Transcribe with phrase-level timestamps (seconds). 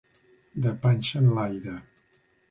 [0.65, 1.75] De panxa enlaire.